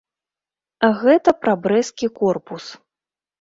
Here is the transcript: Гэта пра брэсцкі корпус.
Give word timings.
Гэта 1.01 1.33
пра 1.41 1.53
брэсцкі 1.67 2.07
корпус. 2.19 2.65